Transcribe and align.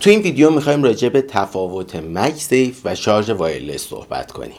تو 0.00 0.10
این 0.10 0.20
ویدیو 0.20 0.50
می‌خوایم 0.50 0.82
راجع 0.82 1.08
به 1.08 1.22
تفاوت 1.22 1.96
MagSafe 1.96 2.80
و 2.84 2.94
شارژ 2.94 3.30
wireless 3.30 3.88
صحبت 3.88 4.32
کنیم. 4.32 4.56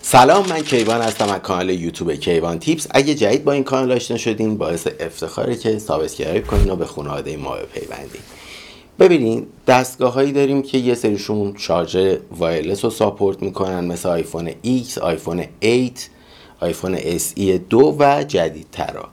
سلام 0.00 0.48
من 0.48 0.60
کیوان 0.60 1.00
هستم 1.00 1.28
از 1.28 1.40
کانال 1.40 1.70
یوتیوب 1.70 2.12
Keyvan 2.12 2.58
Tips. 2.58 2.86
اگه 2.90 3.14
جدید 3.14 3.44
با 3.44 3.52
این 3.52 3.64
کانال 3.64 3.92
آشنا 3.92 4.16
شدین 4.16 4.58
باعث 4.58 4.88
افتخاره 5.00 5.56
که 5.56 5.78
subscribe 5.78 6.46
کنین 6.46 6.70
و 6.70 6.76
به 6.76 6.86
خانواده 6.86 7.36
ما 7.36 7.56
بپیوندین. 7.56 8.22
ببینین 8.98 9.46
دستگاه 9.66 10.12
هایی 10.12 10.32
داریم 10.32 10.62
که 10.62 10.78
یه 10.78 10.94
سریشون 10.94 11.54
شارژر 11.58 12.18
wireless 12.38 12.84
رو 12.84 12.90
support 12.90 13.42
می‌کنن 13.42 13.84
مثل 13.84 14.08
آیفون 14.08 14.50
X، 14.50 14.98
آیفون 14.98 15.44
8 15.62 16.10
آیفون 16.60 16.96
SE 16.96 17.40
دو 17.70 17.96
و 17.98 18.24
جدیدترا. 18.24 19.08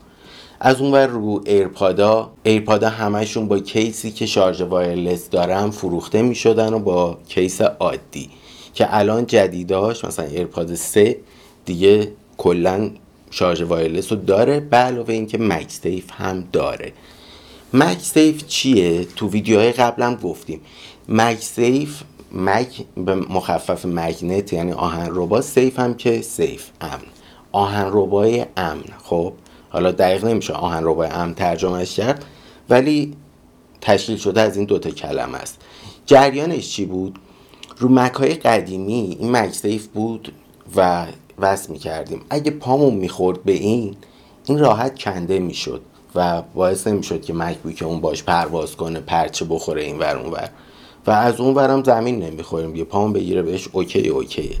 از 0.60 0.80
اونور 0.80 1.06
رو 1.06 1.42
ایرپادا 1.46 2.30
ایرپادا 2.42 2.88
همشون 2.88 3.48
با 3.48 3.58
case 3.58 4.00
ی 4.00 4.10
که 4.10 4.26
شارژ 4.26 4.60
wireless 4.60 5.30
دارن 5.30 5.70
فروخته 5.70 6.22
می‌شدن 6.22 6.74
و 6.74 6.78
با 6.78 7.18
case 7.28 7.60
عادی 7.60 8.30
که 8.74 8.96
الان 8.96 9.26
جدیداش 9.26 10.04
مثلا 10.04 10.24
ایرپاد 10.24 10.74
3 10.74 11.16
دیگه 11.64 12.12
کلا 12.36 12.90
شارژ 13.30 13.62
wireless 13.62 14.12
رو 14.12 14.18
داره 14.18 14.60
به 14.60 14.76
علاوه 14.76 15.14
اینکه 15.14 15.38
MagSafe 15.38 16.04
هم 16.12 16.44
داره. 16.52 16.92
MagSafe 17.72 18.46
چیه؟ 18.46 19.04
تو 19.04 19.28
ویدیوهای 19.28 19.72
قبلم 19.72 20.14
گفتیم. 20.14 20.60
MagSafe، 21.08 22.02
Mag 22.32 22.84
به 22.96 23.14
مخفف 23.14 23.86
magnet 23.86 24.52
یعنی 24.52 24.72
آهن 24.72 25.08
ربا 25.10 25.40
safe 25.40 25.78
هم 25.78 25.94
که 25.94 26.22
safe 26.22 26.66
امن. 26.80 27.02
آهن 27.54 27.86
ربای 27.92 28.46
امن. 28.56 28.84
خب 29.04 29.32
حالا 29.70 29.92
دقیق 29.92 30.24
نمیشه 30.24 30.52
آهن 30.52 30.80
ربای 30.84 31.08
امن 31.08 31.34
ترجمهش 31.34 31.96
کرد 31.96 32.24
ولی 32.70 33.16
تشکیل 33.80 34.16
شده 34.16 34.40
از 34.40 34.56
این 34.56 34.66
دوتا 34.66 34.90
کلمه 34.90 35.38
است. 35.38 35.60
جریانش 36.06 36.70
چی 36.70 36.84
بود؟ 36.84 37.18
رو 37.78 37.88
مکای 37.88 38.34
قدیمی 38.34 39.16
این 39.20 39.30
مکسیف 39.30 39.86
بود 39.86 40.32
و 40.76 41.06
وصل 41.38 41.72
می‌کردیم. 41.72 42.20
اگه 42.30 42.50
پامون 42.50 42.94
می‌خورد 42.94 43.44
به 43.44 43.52
این 43.52 43.96
این 44.46 44.58
راحت 44.58 44.98
کنده 44.98 45.38
می‌شد 45.38 45.80
و 46.14 46.42
باعث 46.54 46.86
نمی‌شد 46.86 47.22
که 47.22 47.34
مکبوک 47.34 47.82
اون 47.86 48.00
باش 48.00 48.22
پرواز 48.22 48.76
کنه 48.76 49.00
پرچه 49.00 49.44
بخوره 49.44 49.82
این 49.82 49.98
ور 49.98 50.16
اون 50.16 50.32
ور. 50.32 50.50
و 51.06 51.10
از 51.10 51.40
اون 51.40 51.54
ورم 51.54 51.84
زمین 51.84 52.22
نمی‌خوریم 52.22 52.76
یه 52.76 52.84
پامون 52.84 53.12
بگیره 53.12 53.42
بهش 53.42 53.68
اوکی 53.72 54.08
اوکیه. 54.08 54.56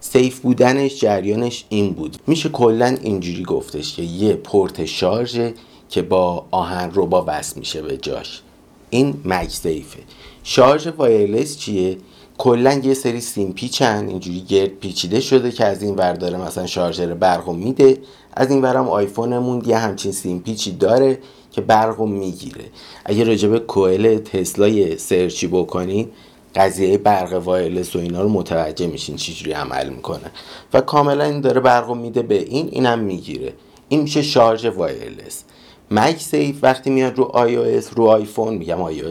safe 0.00 0.40
بودنش 0.40 1.00
جریانش 1.00 1.64
این 1.68 1.92
بود. 1.92 2.16
میشه 2.26 2.48
کلا 2.48 2.96
اینجوری 3.02 3.42
گفتش 3.42 3.96
که 3.96 4.02
یه 4.02 4.34
پورت 4.34 4.84
شارژ 4.84 5.50
که 5.88 6.02
با 6.02 6.46
آهن 6.50 6.88
ربا 6.90 7.24
وصل 7.26 7.58
میشه 7.58 7.82
به 7.82 7.96
جاش. 7.96 8.42
این 8.90 9.14
MagSafe 9.24 9.50
ه. 9.50 9.98
شارژ 10.42 10.86
wireless 10.86 11.58
چیه؟ 11.58 11.96
کلا 12.38 12.72
یه 12.72 12.94
سری 12.94 13.20
سیم 13.20 13.52
پیچن 13.52 14.08
اینجوری 14.08 14.40
گرد 14.40 14.70
پیچیده 14.70 15.20
شده 15.20 15.50
که 15.50 15.64
از 15.64 15.82
این 15.82 15.94
ور 15.94 16.12
داره 16.12 16.38
مثلا 16.38 16.66
شارژر 16.66 17.14
برقو 17.14 17.52
میده. 17.52 17.98
از 18.32 18.50
این 18.50 18.62
ورم 18.62 18.88
آیفونمون 18.88 19.62
یه 19.66 19.78
همچین 19.78 20.12
سیم 20.12 20.38
پیچی 20.38 20.72
داره 20.72 21.18
که 21.52 21.60
برقو 21.60 22.06
می‌گیره. 22.06 22.64
اگه 23.04 23.24
راجع 23.24 23.44
به 23.44 23.58
coil 23.58 24.18
تسلا 24.18 24.98
یه 24.98 25.09
search 25.09 25.41
ی 25.41 25.46
بکنین 25.46 26.08
قضیه 26.54 26.98
برق 26.98 27.32
wireless 27.32 27.96
و 27.96 27.98
اینا 27.98 28.22
رو 28.22 28.28
متوجه 28.28 28.86
میشین 28.86 29.16
چجوری 29.16 29.52
عمل 29.52 29.88
می‌کنه. 29.88 30.30
و 30.72 30.80
کاملا 30.80 31.24
این 31.24 31.40
داره 31.40 31.60
برق 31.60 31.90
میده 31.90 32.22
به 32.22 32.38
این 32.38 32.68
اینم 32.72 32.98
می‌گیره. 32.98 33.52
این 33.88 34.00
میشه 34.00 34.22
شارژ 34.22 34.64
wireless. 34.64 35.44
MagSafe 35.90 36.56
وقتی 36.62 36.90
میاد 36.90 37.18
رو 37.18 37.24
آی 37.24 37.80
رو 37.80 38.06
آیفون 38.06 38.54
میگم 38.54 38.82
آی 38.82 39.02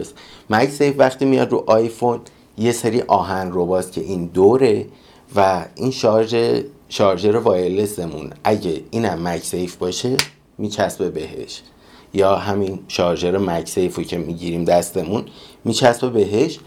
MagSafe 0.50 0.94
وقتی 0.98 1.24
میاد 1.24 1.52
رو 1.52 1.64
آیفون 1.66 2.20
یه 2.58 2.72
سری 2.72 3.02
آهن 3.02 3.52
روباست 3.52 3.92
که 3.92 4.00
این 4.00 4.26
دوره 4.26 4.86
و 5.36 5.64
این 5.74 5.90
شارژ 5.90 6.62
شارژر 6.88 7.36
wireless 7.36 8.04
مون 8.04 8.30
اگه 8.44 8.80
اینم 8.90 9.22
MagSafe 9.22 9.76
باشه 9.76 10.16
میچسبه 10.58 11.10
بهش. 11.10 11.62
یا 12.14 12.36
همین 12.36 12.78
شارژر 12.88 13.38
MagSafe 13.38 13.68
و 13.68 14.02
که 14.02 14.18
می‌گیریم 14.18 14.64
دستمون 14.64 15.24
میچسبه 15.64 16.08
بهش. 16.08 16.58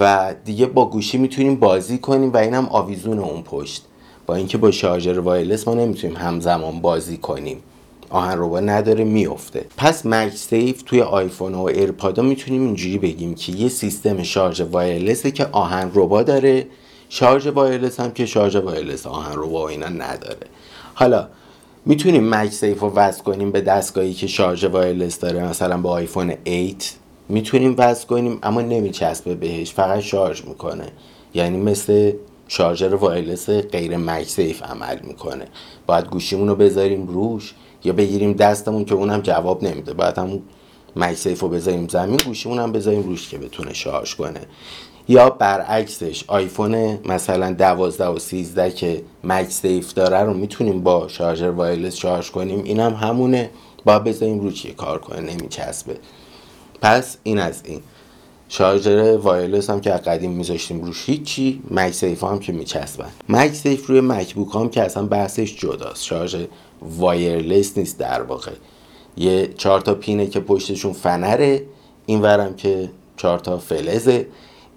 و 0.00 0.34
دیگه 0.44 0.66
با 0.66 0.90
گوشی 0.90 1.18
می‌تونیم 1.18 1.56
بازی 1.56 1.98
کنیم 1.98 2.32
و 2.32 2.36
اینم 2.36 2.66
آویزون 2.66 3.18
اون 3.18 3.42
پشت. 3.42 3.84
با 4.26 4.34
اینکه 4.34 4.58
با 4.58 4.70
شارژر 4.70 5.18
wireless 5.18 5.68
ما 5.68 5.74
نمی‌تونیم 5.74 6.16
همزمان 6.16 6.80
بازی 6.80 7.16
کنیم. 7.16 7.62
آهن 8.10 8.38
ربا 8.38 8.60
نداره 8.60 9.04
میفته 9.04 9.64
پس 9.76 10.06
MagSafe 10.06 10.82
توی 10.82 11.02
آیفون 11.02 11.54
و 11.54 11.62
ایرپادا 11.62 12.22
می‌تونیم 12.22 12.62
اینجوری 12.62 12.98
بگیم 12.98 13.34
که 13.34 13.52
یه 13.52 13.68
سیستم 13.68 14.22
شارژ 14.22 14.60
wireless 14.60 15.22
ه 15.22 15.30
که 15.30 15.46
آهن 15.52 15.90
ربا 15.94 16.22
داره 16.22 16.66
شارژ 17.08 17.46
wireless 17.46 18.00
هم 18.00 18.10
که 18.10 18.26
شارژ 18.26 18.56
wireless 18.56 19.06
آهن 19.06 19.32
ربا 19.32 19.62
و 19.62 19.68
اینا 19.68 19.88
نداره. 19.88 20.46
حالا 20.94 21.28
می‌تونیم 21.86 22.28
MagSafe 22.28 22.80
رو 22.80 22.90
وصل 22.90 23.22
کنیم 23.22 23.50
به 23.50 23.60
دستگاهی 23.60 24.14
که 24.14 24.26
شارژ 24.26 24.64
wireless 24.64 25.18
داره 25.18 25.44
مثلا 25.44 25.78
با 25.80 25.90
آیفون 25.90 26.34
8 26.46 26.94
می‌تونیم 27.28 27.74
وصل 27.78 28.06
کنیم 28.06 28.38
اما 28.42 28.60
نمیچسبه 28.60 29.34
بهش 29.34 29.72
فقط 29.72 30.00
شارژ 30.00 30.44
می‌کنه. 30.44 30.88
یعنی 31.34 31.56
مثل 31.56 32.12
شارژر 32.48 32.94
wireless 32.94 33.50
غیر 33.50 33.96
MagSafe 33.96 34.62
عمل 34.62 34.98
می‌کنه. 35.02 35.46
باید 35.86 36.06
گوشیمون 36.06 36.48
رو 36.48 36.54
بذاریم 36.54 37.06
روش 37.06 37.54
یا 37.84 37.92
بگیریم 37.92 38.32
دستمون 38.32 38.84
که 38.84 38.94
اونم 38.94 39.20
جواب 39.20 39.64
نمیده. 39.64 39.94
باید 39.94 40.18
همون 40.18 40.42
MagSafe 40.96 41.40
رو 41.40 41.48
بذاریم 41.48 41.88
زمین 41.88 42.20
گوشیمون 42.26 42.58
هم 42.58 42.72
بذاریم 42.72 43.02
روش 43.02 43.28
که 43.28 43.38
بتونه 43.38 43.72
شارژ 43.72 44.14
کنه. 44.14 44.40
یا 45.08 45.30
برعکسش 45.30 46.24
آیفون 46.26 46.98
مثلا 47.08 47.52
12 47.52 48.06
و 48.06 48.18
13 48.18 48.70
که 48.70 49.02
MagSafe 49.24 49.92
داره 49.92 50.18
رو 50.18 50.34
می‌تونیم 50.34 50.82
با 50.82 51.08
شارژر 51.08 51.50
wireless 51.50 51.94
شارژ 51.94 52.30
کنیم. 52.30 52.64
اینم 52.64 52.94
همونه. 52.94 53.50
با 53.84 53.98
بذاریم 53.98 54.40
روش 54.40 54.66
کار 54.66 54.98
کنه 54.98 55.20
نمیچسبه. 55.20 55.96
پس 56.84 57.16
این 57.22 57.38
از 57.38 57.62
این. 57.64 57.80
شارژر 58.48 59.16
wireless 59.16 59.70
هم 59.70 59.80
که 59.80 59.90
قدیم 59.90 60.30
میذاشتیم 60.30 60.84
روش 60.84 61.08
هیچی 61.08 61.62
MagSafe 61.70 62.24
هم 62.24 62.38
که 62.38 62.52
میچسبن. 62.52 63.10
MagSafe 63.28 63.86
روی 63.86 64.00
مکبوک 64.00 64.54
هم 64.54 64.68
که 64.68 64.82
اصلا 64.82 65.06
بحثش 65.06 65.56
جداست. 65.56 66.04
شارژ 66.04 66.36
wireless 66.82 67.78
نیست 67.78 67.98
در 67.98 68.22
واقع. 68.22 68.52
یه 69.16 69.46
چهار 69.58 69.80
تا 69.80 69.94
پینه 69.94 70.26
که 70.26 70.40
پشتشون 70.40 70.92
فنره 70.92 71.62
این 72.06 72.22
ورم 72.22 72.54
که 72.54 72.90
چهار 73.16 73.38
تا 73.38 73.58
فلزه. 73.58 74.26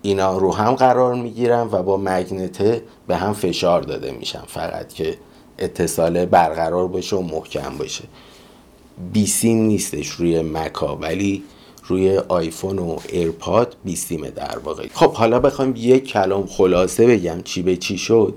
اینا 0.02 0.38
رو 0.38 0.54
هم 0.54 0.76
قرار 0.76 1.16
می‌گیرن 1.16 1.70
و 1.72 1.84
با 1.84 1.98
magnet 1.98 2.72
ه 2.72 2.84
به 3.08 3.16
هم 3.16 3.34
فشار 3.34 3.82
داده 3.82 4.12
میشن. 4.12 4.44
فقط 4.48 4.94
که 4.94 5.18
اتصال 5.60 6.26
برقرار 6.26 6.88
باشه 6.88 7.16
و 7.16 7.22
محکم 7.22 7.78
باشه 7.78 8.04
بیسیم 9.14 9.58
نیستش 9.58 10.08
روی 10.08 10.42
مکا 10.42 10.96
ولی 10.96 11.44
روی 11.88 12.18
آیفون 12.18 12.80
و 12.80 12.98
ایرپاد 13.10 13.76
بیسیمه 13.84 14.30
در 14.30 14.58
واقع. 14.64 14.88
خب 14.94 15.14
حالا 15.14 15.40
بخوام 15.40 15.74
یک 15.76 16.08
کلام 16.08 16.46
خلاصه 16.46 17.08
بگم 17.08 17.42
چی 17.44 17.62
به 17.62 17.78
چی 17.78 17.98
شد. 17.98 18.34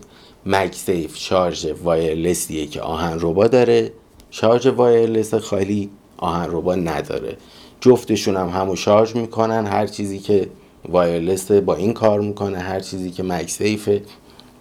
MagSafe 0.46 1.16
شارژ 1.16 1.66
wireless 1.84 2.50
یه 2.50 2.66
که 2.66 2.80
آهن 2.80 3.18
ربا 3.20 3.46
داره. 3.46 3.92
شارژ 4.30 4.66
wireless 4.66 5.34
خالی 5.34 5.90
آهن 6.16 6.46
ربا 6.50 6.74
نداره. 6.74 7.36
جفتشون 7.80 8.36
هم 8.36 8.48
همو 8.48 8.76
شارژ 8.76 9.16
می‌کنن. 9.16 9.66
هر 9.66 9.86
چیزی 9.86 10.18
که 10.18 10.48
wireless 10.88 11.50
با 11.50 11.74
این 11.74 11.92
کار 11.92 12.20
می‌کنه 12.20 12.58
هر 12.58 12.80
چیزی 12.80 13.10
که 13.10 13.22
MagSafe 13.22 13.88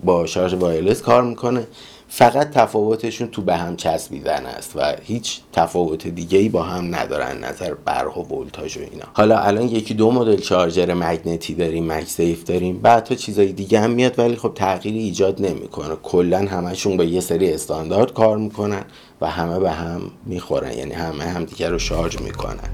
با 0.03 0.25
شارژ 0.25 0.53
وایرلس 0.53 1.01
کار 1.01 1.23
می‌کنه. 1.23 1.67
فقط 2.11 2.51
تفاوتشون 2.51 3.27
تو 3.27 3.41
به 3.41 3.55
هم 3.55 3.75
چسبیدن 3.75 4.45
است 4.45 4.71
و 4.75 4.95
هیچ 5.03 5.39
تفاوت 5.53 6.07
دیگه 6.07 6.39
ای 6.39 6.49
با 6.49 6.63
هم 6.63 6.95
ندارن 6.95 7.43
نظر 7.43 7.73
برق 7.73 8.17
و 8.17 8.35
ولتاژ 8.35 8.77
و 8.77 8.79
اینا. 8.79 9.05
حالا 9.13 9.39
الان 9.39 9.67
یکی 9.67 9.93
دو 9.93 10.11
مدل 10.11 10.41
شارژر 10.41 10.93
مگنتی 10.93 11.53
داریم 11.53 11.91
مکسیف 11.91 12.43
داریم 12.43 12.79
بعد 12.79 13.03
تا 13.03 13.15
چیزای 13.15 13.51
دیگه 13.51 13.79
هم 13.79 13.91
میاد 13.91 14.19
ولی 14.19 14.35
خب 14.35 14.51
تغییری 14.55 14.99
ایجاد 14.99 15.41
نمی‌کنه. 15.41 15.95
کلا 16.03 16.37
همشون 16.37 16.97
با 16.97 17.03
یه 17.03 17.21
سری 17.21 17.53
استاندارد 17.53 18.13
کار 18.13 18.37
می‌کنن 18.37 18.83
و 19.21 19.29
همه 19.29 19.59
به 19.59 19.71
هم 19.71 20.01
می‌خورن 20.25 20.77
یعنی 20.77 20.93
همه 20.93 21.23
هم 21.23 21.45
دیگه 21.45 21.69
رو 21.69 21.79
شارژ 21.79 22.17
می‌کنن. 22.21 22.69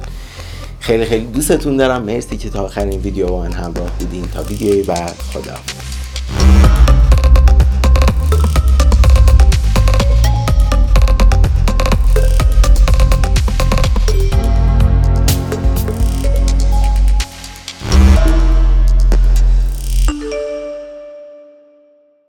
خیلی 0.80 1.06
خیلی 1.06 1.26
دوستتون 1.26 1.78
دارم. 1.78 2.02
مرسی 2.02 2.38
که 2.38 2.50
تا 2.50 2.64
آخرین 2.64 3.00
ویدیو 3.00 3.28
با 3.28 3.40
من 3.40 3.52
همراه 3.52 3.92
بودین. 4.00 4.28
تا 4.28 4.44
ویدیوی 4.44 4.84
بعد. 4.84 5.16
خدا 5.34 5.85